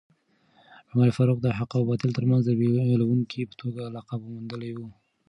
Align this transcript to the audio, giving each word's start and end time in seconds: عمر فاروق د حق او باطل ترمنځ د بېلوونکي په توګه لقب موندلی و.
عمر 0.91 1.09
فاروق 1.17 1.39
د 1.43 1.47
حق 1.57 1.71
او 1.77 1.83
باطل 1.89 2.09
ترمنځ 2.17 2.41
د 2.45 2.51
بېلوونکي 2.59 3.41
په 3.49 3.55
توګه 3.61 3.83
لقب 3.95 4.19
موندلی 4.33 4.71
و. 4.75 4.79